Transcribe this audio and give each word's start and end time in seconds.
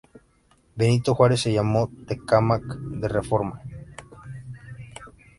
Benito 0.75 1.13
Juárez, 1.13 1.41
se 1.41 1.53
llamó 1.53 1.87
Tecámac 2.07 2.63
de 2.63 3.07
Reforma. 3.07 3.61